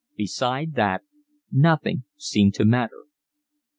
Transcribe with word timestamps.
Beside 0.15 0.73
that 0.73 1.03
nothing 1.51 2.05
seemed 2.17 2.55
to 2.55 2.65
matter. 2.65 3.05